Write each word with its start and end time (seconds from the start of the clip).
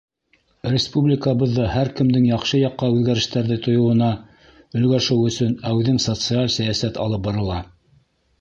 —Республикабыҙҙа 0.75 1.65
һәр 1.73 1.91
кемдең 1.99 2.25
яҡшы 2.29 2.61
яҡҡа 2.61 2.89
үҙгәрештәрҙе 2.95 3.57
тойоуына 3.67 4.09
өлгәшеү 4.81 5.29
өсөн 5.33 5.55
әүҙем 5.73 6.01
социаль 6.09 6.53
сәйәсәт 6.59 6.99
алып 7.05 7.27
барыла. 7.31 7.63